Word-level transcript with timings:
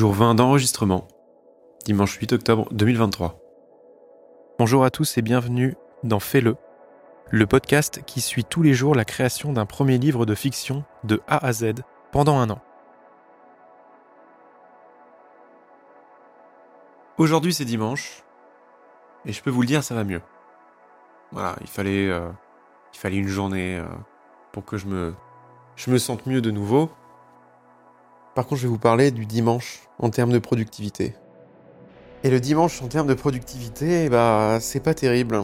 jour 0.00 0.14
20 0.14 0.36
d'enregistrement, 0.36 1.06
dimanche 1.84 2.16
8 2.16 2.32
octobre 2.32 2.66
2023. 2.72 3.38
Bonjour 4.58 4.82
à 4.82 4.90
tous 4.90 5.18
et 5.18 5.20
bienvenue 5.20 5.76
dans 6.04 6.20
Fais-le, 6.20 6.56
le 7.28 7.46
podcast 7.46 8.00
qui 8.06 8.22
suit 8.22 8.44
tous 8.44 8.62
les 8.62 8.72
jours 8.72 8.94
la 8.94 9.04
création 9.04 9.52
d'un 9.52 9.66
premier 9.66 9.98
livre 9.98 10.24
de 10.24 10.34
fiction 10.34 10.84
de 11.04 11.20
A 11.28 11.44
à 11.44 11.52
Z 11.52 11.74
pendant 12.12 12.38
un 12.38 12.48
an. 12.48 12.62
Aujourd'hui 17.18 17.52
c'est 17.52 17.66
dimanche, 17.66 18.24
et 19.26 19.34
je 19.34 19.42
peux 19.42 19.50
vous 19.50 19.60
le 19.60 19.66
dire, 19.66 19.84
ça 19.84 19.94
va 19.94 20.04
mieux. 20.04 20.22
Voilà, 21.30 21.56
il 21.60 21.66
fallait, 21.66 22.08
euh, 22.08 22.30
il 22.94 22.98
fallait 22.98 23.18
une 23.18 23.28
journée 23.28 23.76
euh, 23.76 23.84
pour 24.52 24.64
que 24.64 24.78
je 24.78 24.86
me, 24.86 25.12
je 25.76 25.90
me 25.90 25.98
sente 25.98 26.24
mieux 26.24 26.40
de 26.40 26.50
nouveau. 26.50 26.90
Par 28.34 28.46
contre, 28.46 28.60
je 28.60 28.66
vais 28.66 28.72
vous 28.72 28.78
parler 28.78 29.10
du 29.10 29.26
dimanche 29.26 29.80
en 29.98 30.10
termes 30.10 30.30
de 30.30 30.38
productivité. 30.38 31.14
Et 32.22 32.30
le 32.30 32.38
dimanche 32.38 32.80
en 32.82 32.88
termes 32.88 33.06
de 33.06 33.14
productivité, 33.14 34.08
bah, 34.08 34.58
c'est 34.60 34.80
pas 34.80 34.94
terrible. 34.94 35.42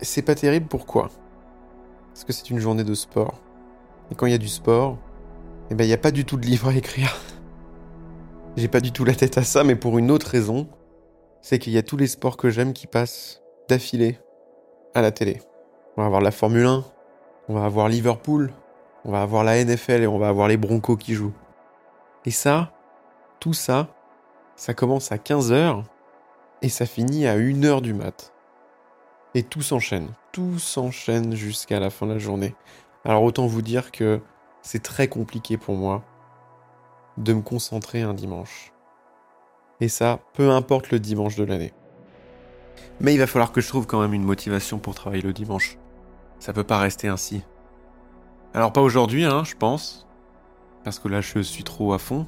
C'est 0.00 0.22
pas 0.22 0.34
terrible 0.34 0.66
pourquoi? 0.66 1.10
Parce 2.12 2.24
que 2.24 2.32
c'est 2.32 2.50
une 2.50 2.58
journée 2.58 2.84
de 2.84 2.94
sport. 2.94 3.34
Et 4.10 4.14
quand 4.14 4.26
il 4.26 4.32
y 4.32 4.34
a 4.34 4.38
du 4.38 4.48
sport, 4.48 4.98
eh 5.70 5.74
ben, 5.74 5.84
il 5.84 5.88
n'y 5.88 5.94
a 5.94 5.98
pas 5.98 6.10
du 6.10 6.24
tout 6.24 6.36
de 6.36 6.46
livre 6.46 6.68
à 6.68 6.74
écrire. 6.74 7.16
J'ai 8.56 8.68
pas 8.68 8.80
du 8.80 8.92
tout 8.92 9.04
la 9.04 9.14
tête 9.14 9.38
à 9.38 9.44
ça, 9.44 9.64
mais 9.64 9.76
pour 9.76 9.98
une 9.98 10.10
autre 10.10 10.26
raison, 10.26 10.68
c'est 11.40 11.58
qu'il 11.58 11.72
y 11.72 11.78
a 11.78 11.82
tous 11.82 11.96
les 11.96 12.06
sports 12.06 12.36
que 12.36 12.50
j'aime 12.50 12.72
qui 12.72 12.86
passent 12.86 13.42
d'affilée 13.68 14.18
à 14.94 15.02
la 15.02 15.12
télé. 15.12 15.40
On 15.96 16.02
va 16.02 16.06
avoir 16.06 16.20
la 16.20 16.30
Formule 16.30 16.66
1, 16.66 16.84
on 17.48 17.54
va 17.54 17.64
avoir 17.64 17.88
Liverpool, 17.88 18.52
on 19.04 19.12
va 19.12 19.22
avoir 19.22 19.44
la 19.44 19.62
NFL 19.64 20.02
et 20.02 20.06
on 20.06 20.18
va 20.18 20.28
avoir 20.28 20.48
les 20.48 20.56
Broncos 20.56 20.96
qui 20.96 21.14
jouent. 21.14 21.34
Et 22.24 22.30
ça, 22.30 22.72
tout 23.40 23.52
ça, 23.52 23.88
ça 24.54 24.74
commence 24.74 25.10
à 25.10 25.16
15h 25.16 25.82
et 26.62 26.68
ça 26.68 26.86
finit 26.86 27.26
à 27.26 27.36
1h 27.36 27.80
du 27.80 27.94
mat. 27.94 28.32
Et 29.34 29.42
tout 29.42 29.62
s'enchaîne, 29.62 30.08
tout 30.30 30.58
s'enchaîne 30.58 31.34
jusqu'à 31.34 31.80
la 31.80 31.90
fin 31.90 32.06
de 32.06 32.12
la 32.12 32.18
journée. 32.18 32.54
Alors 33.04 33.22
autant 33.22 33.46
vous 33.46 33.62
dire 33.62 33.90
que 33.90 34.20
c'est 34.60 34.82
très 34.82 35.08
compliqué 35.08 35.56
pour 35.56 35.74
moi 35.74 36.04
de 37.16 37.32
me 37.32 37.42
concentrer 37.42 38.02
un 38.02 38.14
dimanche. 38.14 38.72
Et 39.80 39.88
ça, 39.88 40.20
peu 40.34 40.50
importe 40.50 40.90
le 40.90 41.00
dimanche 41.00 41.34
de 41.34 41.44
l'année. 41.44 41.72
Mais 43.00 43.14
il 43.14 43.18
va 43.18 43.26
falloir 43.26 43.50
que 43.50 43.60
je 43.60 43.68
trouve 43.68 43.86
quand 43.86 44.00
même 44.00 44.14
une 44.14 44.22
motivation 44.22 44.78
pour 44.78 44.94
travailler 44.94 45.22
le 45.22 45.32
dimanche. 45.32 45.76
Ça 46.38 46.52
peut 46.52 46.62
pas 46.62 46.78
rester 46.78 47.08
ainsi. 47.08 47.42
Alors 48.54 48.72
pas 48.72 48.82
aujourd'hui, 48.82 49.24
hein, 49.24 49.44
je 49.44 49.54
pense, 49.54 50.06
parce 50.84 50.98
que 50.98 51.08
là 51.08 51.22
je 51.22 51.40
suis 51.40 51.64
trop 51.64 51.94
à 51.94 51.98
fond, 51.98 52.26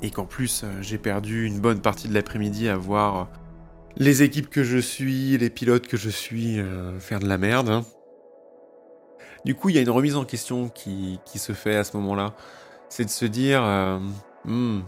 et 0.00 0.10
qu'en 0.10 0.24
plus 0.24 0.62
euh, 0.64 0.80
j'ai 0.80 0.96
perdu 0.96 1.44
une 1.44 1.60
bonne 1.60 1.80
partie 1.80 2.08
de 2.08 2.14
l'après-midi 2.14 2.68
à 2.68 2.76
voir 2.78 3.16
euh, 3.16 3.24
les 3.96 4.22
équipes 4.22 4.48
que 4.48 4.64
je 4.64 4.78
suis, 4.78 5.36
les 5.36 5.50
pilotes 5.50 5.86
que 5.86 5.98
je 5.98 6.08
suis 6.08 6.58
euh, 6.58 6.98
faire 6.98 7.20
de 7.20 7.28
la 7.28 7.36
merde. 7.36 7.68
Hein. 7.68 7.84
Du 9.44 9.54
coup, 9.54 9.68
il 9.68 9.74
y 9.74 9.78
a 9.78 9.82
une 9.82 9.90
remise 9.90 10.16
en 10.16 10.24
question 10.24 10.70
qui, 10.70 11.20
qui 11.26 11.38
se 11.38 11.52
fait 11.52 11.76
à 11.76 11.84
ce 11.84 11.96
moment-là. 11.98 12.34
C'est 12.88 13.04
de 13.04 13.10
se 13.10 13.24
dire, 13.24 13.62
hmm, 14.44 14.82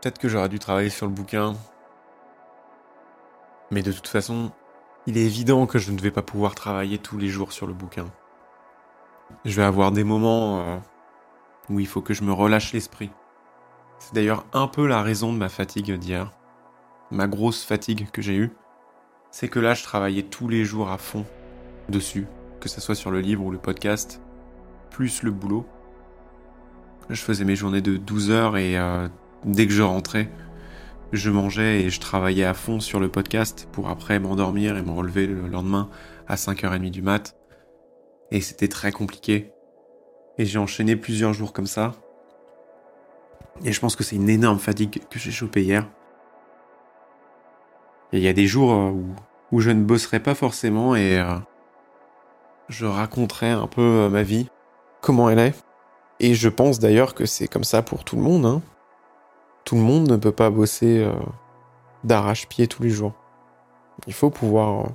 peut-être 0.00 0.18
que 0.18 0.28
j'aurais 0.28 0.48
dû 0.48 0.60
travailler 0.60 0.90
sur 0.90 1.06
le 1.06 1.12
bouquin. 1.12 1.54
Mais 3.72 3.82
de 3.82 3.90
toute 3.90 4.06
façon, 4.06 4.52
il 5.08 5.18
est 5.18 5.24
évident 5.24 5.66
que 5.66 5.80
je 5.80 5.90
ne 5.90 5.98
vais 5.98 6.12
pas 6.12 6.22
pouvoir 6.22 6.54
travailler 6.54 6.98
tous 6.98 7.18
les 7.18 7.26
jours 7.26 7.50
sur 7.50 7.66
le 7.66 7.72
bouquin. 7.72 8.06
Je 9.44 9.56
vais 9.56 9.62
avoir 9.62 9.92
des 9.92 10.04
moments 10.04 10.60
euh, 10.60 10.78
où 11.70 11.80
il 11.80 11.86
faut 11.86 12.00
que 12.00 12.14
je 12.14 12.24
me 12.24 12.32
relâche 12.32 12.72
l'esprit. 12.72 13.10
C'est 13.98 14.14
d'ailleurs 14.14 14.44
un 14.52 14.68
peu 14.68 14.86
la 14.86 15.02
raison 15.02 15.32
de 15.32 15.38
ma 15.38 15.48
fatigue 15.48 15.92
d'hier. 15.98 16.32
Ma 17.10 17.26
grosse 17.26 17.64
fatigue 17.64 18.10
que 18.10 18.22
j'ai 18.22 18.36
eue, 18.36 18.52
c'est 19.30 19.48
que 19.48 19.58
là 19.58 19.74
je 19.74 19.82
travaillais 19.82 20.22
tous 20.22 20.48
les 20.48 20.64
jours 20.64 20.90
à 20.90 20.98
fond 20.98 21.24
dessus, 21.88 22.26
que 22.60 22.68
ce 22.68 22.80
soit 22.80 22.94
sur 22.94 23.10
le 23.10 23.20
livre 23.20 23.44
ou 23.44 23.50
le 23.50 23.58
podcast, 23.58 24.20
plus 24.90 25.22
le 25.22 25.30
boulot. 25.30 25.66
Je 27.10 27.20
faisais 27.20 27.44
mes 27.44 27.56
journées 27.56 27.80
de 27.80 27.96
12 27.96 28.30
heures 28.30 28.56
et 28.56 28.78
euh, 28.78 29.08
dès 29.44 29.66
que 29.66 29.72
je 29.72 29.82
rentrais, 29.82 30.30
je 31.12 31.30
mangeais 31.30 31.82
et 31.82 31.90
je 31.90 32.00
travaillais 32.00 32.44
à 32.44 32.54
fond 32.54 32.80
sur 32.80 33.00
le 33.00 33.08
podcast 33.08 33.68
pour 33.72 33.88
après 33.88 34.18
m'endormir 34.18 34.76
et 34.76 34.82
me 34.82 34.90
relever 34.90 35.26
le 35.26 35.48
lendemain 35.48 35.88
à 36.26 36.34
5h30 36.34 36.90
du 36.90 37.00
mat. 37.00 37.37
Et 38.30 38.40
c'était 38.40 38.68
très 38.68 38.92
compliqué. 38.92 39.52
Et 40.38 40.44
j'ai 40.44 40.58
enchaîné 40.58 40.96
plusieurs 40.96 41.32
jours 41.32 41.52
comme 41.52 41.66
ça. 41.66 41.94
Et 43.64 43.72
je 43.72 43.80
pense 43.80 43.96
que 43.96 44.04
c'est 44.04 44.16
une 44.16 44.28
énorme 44.28 44.58
fatigue 44.58 45.02
que 45.10 45.18
j'ai 45.18 45.30
chopée 45.30 45.62
hier. 45.62 45.86
Il 48.12 48.20
y 48.20 48.28
a 48.28 48.32
des 48.32 48.46
jours 48.46 48.72
euh, 48.72 48.90
où, 48.90 49.06
où 49.52 49.60
je 49.60 49.70
ne 49.70 49.82
bosserai 49.82 50.20
pas 50.20 50.34
forcément 50.34 50.94
et 50.94 51.18
euh, 51.18 51.34
je 52.68 52.86
raconterai 52.86 53.50
un 53.50 53.66
peu 53.66 53.82
euh, 53.82 54.08
ma 54.08 54.22
vie, 54.22 54.48
comment 55.00 55.28
elle 55.28 55.40
est. 55.40 55.54
Et 56.20 56.34
je 56.34 56.48
pense 56.48 56.78
d'ailleurs 56.78 57.14
que 57.14 57.26
c'est 57.26 57.48
comme 57.48 57.64
ça 57.64 57.82
pour 57.82 58.04
tout 58.04 58.16
le 58.16 58.22
monde. 58.22 58.46
Hein. 58.46 58.62
Tout 59.64 59.76
le 59.76 59.82
monde 59.82 60.08
ne 60.08 60.16
peut 60.16 60.32
pas 60.32 60.50
bosser 60.50 61.06
d'arrache-pied 62.02 62.66
tous 62.66 62.82
les 62.82 62.88
jours. 62.88 63.12
Il 64.06 64.14
faut 64.14 64.30
pouvoir 64.30 64.88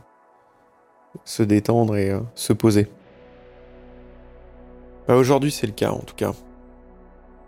se 1.23 1.43
détendre 1.43 1.95
et 1.95 2.19
se 2.33 2.51
poser. 2.51 2.89
Bah, 5.08 5.16
aujourd'hui, 5.16 5.52
c'est 5.52 5.68
le 5.68 5.74
cas 5.74 5.91
en 5.91 6.00
tout 6.00 6.16
cas. 6.16 6.34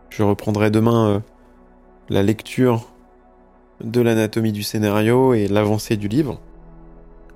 Je 0.10 0.24
reprendrai 0.24 0.72
demain 0.72 1.10
euh, 1.10 1.20
la 2.10 2.24
lecture 2.24 2.88
de 3.82 4.02
l'anatomie 4.02 4.52
du 4.52 4.64
scénario 4.64 5.34
et 5.34 5.48
l'avancée 5.48 5.98
du 5.98 6.08
livre. 6.08 6.40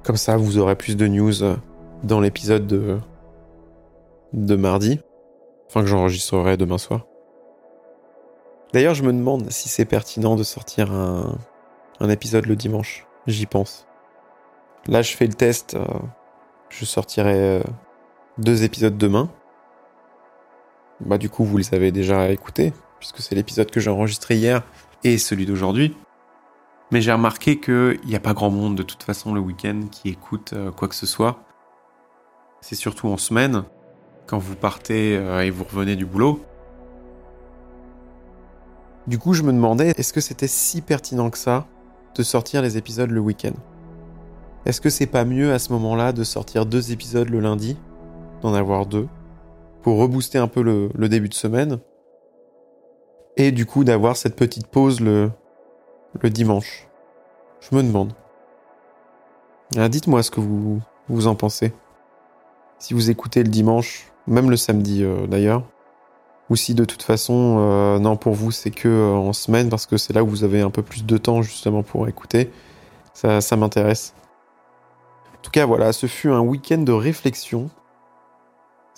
Comme 0.04 0.18
ça, 0.18 0.38
vous 0.38 0.58
aurez 0.58 0.76
plus 0.76 0.96
de 0.96 1.08
news 1.08 1.44
euh, 1.44 1.56
dans 2.04 2.20
l'épisode 2.20 2.68
de, 2.68 2.98
de 4.34 4.56
mardi. 4.56 5.00
Enfin, 5.68 5.82
que 5.82 5.88
j'enregistrerai 5.88 6.58
demain 6.58 6.78
soir. 6.78 7.06
D'ailleurs, 8.74 8.94
je 8.94 9.04
me 9.04 9.14
demande 9.14 9.50
si 9.52 9.68
c'est 9.68 9.86
pertinent 9.86 10.36
de 10.36 10.44
sortir 10.44 10.92
un, 10.92 11.38
un, 12.00 12.10
épisode 12.10 12.46
le 12.46 12.56
dimanche. 12.56 13.08
J'y 13.28 13.46
pense. 13.46 13.88
Là, 14.88 15.02
je 15.02 15.16
fais 15.16 15.28
le 15.28 15.34
test. 15.34 15.76
Euh, 15.76 15.86
je 16.70 16.86
sortirai 16.86 17.64
deux 18.38 18.64
épisodes 18.64 18.98
demain 18.98 19.30
bah 21.02 21.18
du 21.18 21.30
coup 21.30 21.44
vous 21.44 21.58
les 21.58 21.74
avez 21.74 21.92
déjà 21.92 22.30
écoutés, 22.30 22.74
puisque 23.00 23.20
c'est 23.20 23.36
l'épisode 23.36 23.72
que 23.72 23.80
j'ai 23.80 23.90
enregistré 23.90 24.36
hier 24.36 24.64
et 25.04 25.18
celui 25.18 25.46
d'aujourd'hui. 25.46 25.96
Mais 26.92 27.02
j'ai 27.02 27.12
remarqué 27.12 27.60
qu'il 27.60 28.00
n'y 28.06 28.16
a 28.16 28.20
pas 28.20 28.34
grand 28.34 28.50
monde 28.50 28.76
de 28.76 28.84
toute 28.84 29.04
façon 29.04 29.34
le 29.34 29.40
week-end 29.40 29.82
qui 29.92 30.10
écoute 30.10 30.54
euh, 30.54 30.72
quoi 30.72 30.88
que 30.88 30.96
ce 30.96 31.06
soit. 31.06 31.44
C'est 32.62 32.76
surtout 32.76 33.08
en 33.08 33.18
semaine, 33.18 33.64
quand 34.26 34.40
vous 34.40 34.56
partez 34.56 35.16
euh, 35.16 35.42
et 35.46 35.52
vous 35.52 35.64
revenez 35.64 35.96
du 35.96 36.06
boulot. 36.06 36.44
Du 39.08 39.18
coup, 39.18 39.34
je 39.34 39.44
me 39.44 39.52
demandais, 39.52 39.94
est-ce 39.98 40.14
que 40.14 40.22
c'était 40.22 40.48
si 40.48 40.82
pertinent 40.82 41.30
que 41.30 41.38
ça 41.38 41.68
de 42.16 42.24
sortir 42.24 42.62
les 42.62 42.78
épisodes 42.78 43.10
le 43.12 43.20
week-end? 43.20 43.54
Est-ce 44.66 44.82
que 44.82 44.90
c'est 44.90 45.08
pas 45.08 45.26
mieux 45.26 45.54
à 45.54 45.60
ce 45.60 45.72
moment-là 45.74 46.12
de 46.12 46.24
sortir 46.24 46.66
deux 46.66 46.92
épisodes 46.92 47.30
le 47.30 47.40
lundi, 47.40 47.78
d'en 48.42 48.54
avoir 48.54 48.86
deux, 48.86 49.08
pour 49.82 49.98
rebooster 49.98 50.38
un 50.38 50.48
peu 50.48 50.62
le, 50.62 51.10
début 51.10 51.30
de 51.30 51.34
semaine. 51.34 51.80
Et 53.38 53.52
du 53.52 53.66
coup 53.66 53.84
d'avoir 53.84 54.18
cette 54.18 54.36
petite 54.36 54.68
pause 54.68 55.00
le, 55.00 55.32
le 56.22 56.30
dimanche. 56.30 56.88
Je 57.62 57.76
me 57.76 57.84
demande. 57.84 58.14
Ah, 59.78 59.88
dites-moi 59.88 60.24
ce 60.24 60.32
que 60.32 60.40
vous, 60.40 60.82
vous 61.08 61.28
en 61.28 61.36
pensez. 61.36 61.74
Si 62.80 62.94
vous 62.94 63.10
écoutez 63.10 63.44
le 63.44 63.50
dimanche, 63.50 64.12
même 64.28 64.50
le 64.50 64.58
samedi 64.58 65.04
euh, 65.04 65.28
d'ailleurs, 65.28 65.64
ou 66.50 66.56
si 66.56 66.74
de 66.74 66.86
toute 66.86 67.04
façon, 67.04 67.58
euh, 67.60 68.00
non, 68.00 68.18
pour 68.18 68.34
vous 68.34 68.52
c'est 68.52 68.72
que 68.72 68.88
euh, 68.88 69.14
en 69.14 69.34
semaine 69.34 69.70
parce 69.70 69.86
que 69.86 69.98
c'est 69.98 70.14
là 70.14 70.24
où 70.24 70.28
vous 70.28 70.44
avez 70.44 70.62
un 70.62 70.72
peu 70.72 70.82
plus 70.82 71.06
de 71.06 71.18
temps 71.18 71.42
justement 71.42 71.84
pour 71.84 72.08
écouter, 72.08 72.52
ça, 73.14 73.42
ça 73.42 73.56
m'intéresse. 73.56 74.14
En 75.38 75.42
tout 75.42 75.52
cas, 75.52 75.66
voilà, 75.66 75.94
ce 75.94 76.08
fut 76.08 76.30
un 76.30 76.42
week-end 76.42 76.80
de 76.80 76.92
réflexion 76.92 77.70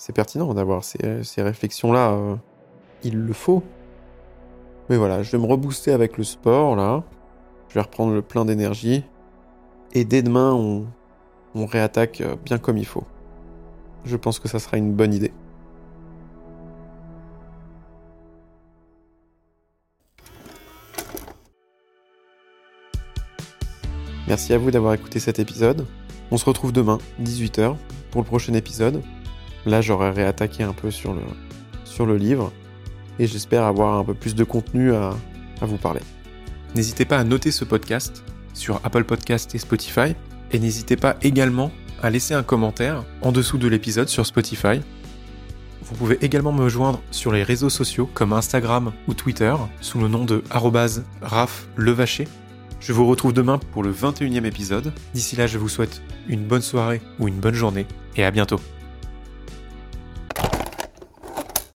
c'est 0.02 0.12
pertinent 0.12 0.52
d'avoir 0.52 0.82
ces, 0.82 1.22
réflexions-là. 1.38 2.10
Euh, 2.10 2.34
il 3.04 3.16
le 3.16 3.32
faut. 3.32 3.62
Mais 4.90 4.96
voilà, 4.96 5.22
je 5.22 5.30
vais 5.30 5.38
me 5.38 5.46
rebooster 5.46 5.92
avec 5.92 6.18
le 6.18 6.24
sport, 6.24 6.74
là. 6.74 7.04
Je 7.68 7.74
vais 7.74 7.82
reprendre 7.82 8.12
le 8.12 8.20
plein 8.20 8.44
d'énergie. 8.44 9.04
Et 9.92 10.04
dès 10.04 10.22
demain, 10.22 10.54
on, 10.54 10.86
on 11.54 11.66
réattaque 11.66 12.20
euh, 12.20 12.34
bien 12.44 12.58
comme 12.58 12.78
il 12.78 12.84
faut. 12.84 13.04
Je 14.04 14.16
pense 14.16 14.40
que 14.40 14.48
ça 14.48 14.58
sera 14.58 14.76
une 14.76 14.92
bonne 14.92 15.14
idée. 15.14 15.32
Merci 24.26 24.52
à 24.52 24.58
vous 24.58 24.72
d'avoir 24.72 24.94
écouté 24.94 25.20
cet 25.20 25.38
épisode. 25.38 25.86
On 26.32 26.38
se 26.38 26.44
retrouve 26.44 26.72
demain, 26.72 26.98
18h, 27.22 27.76
pour 28.10 28.20
le 28.20 28.26
prochain 28.26 28.54
épisode. 28.54 29.00
Là, 29.66 29.80
j'aurais 29.80 30.10
réattaqué 30.10 30.62
un 30.62 30.72
peu 30.72 30.90
sur 30.90 31.14
le, 31.14 32.16
livre. 32.16 32.52
et 33.18 33.26
j'espère 33.26 33.64
avoir 33.64 33.98
un 33.98 34.04
peu 34.04 34.14
plus 34.14 34.34
de 34.34 34.44
contenu 34.44 34.92
à, 34.92 35.14
à 35.60 35.66
vous 35.66 35.76
parler. 35.76 36.00
N'hésitez 36.74 37.04
pas 37.04 37.18
à 37.18 37.24
noter 37.24 37.50
ce 37.50 37.64
podcast 37.64 38.24
sur 38.54 38.80
Apple 38.84 39.04
Podcast 39.04 39.54
et 39.54 39.58
Spotify 39.58 40.14
et 40.52 40.58
n'hésitez 40.58 40.96
pas 40.96 41.16
également 41.22 41.70
à 42.02 42.10
laisser 42.10 42.34
un 42.34 42.42
commentaire 42.42 43.04
en 43.22 43.32
dessous 43.32 43.58
de 43.58 43.68
l'épisode 43.68 44.08
sur 44.08 44.26
Spotify. 44.26 44.80
Vous 45.82 45.94
pouvez 45.96 46.18
également 46.22 46.52
me 46.52 46.68
joindre 46.68 47.00
sur 47.10 47.32
les 47.32 47.42
réseaux 47.42 47.70
sociaux 47.70 48.08
comme 48.12 48.32
Instagram 48.32 48.92
ou 49.08 49.14
Twitter 49.14 49.54
sous 49.80 50.00
le 50.00 50.08
nom 50.08 50.24
de 50.24 50.42
@raflevacher. 51.22 52.28
Je 52.80 52.92
vous 52.92 53.06
retrouve 53.06 53.32
demain 53.32 53.58
pour 53.72 53.82
le 53.82 53.92
21e 53.92 54.44
épisode. 54.44 54.92
D'ici 55.14 55.36
là, 55.36 55.46
je 55.46 55.58
vous 55.58 55.68
souhaite 55.68 56.02
une 56.28 56.44
bonne 56.44 56.62
soirée 56.62 57.00
ou 57.18 57.28
une 57.28 57.38
bonne 57.38 57.54
journée 57.54 57.86
et 58.16 58.24
à 58.24 58.30
bientôt. 58.30 58.60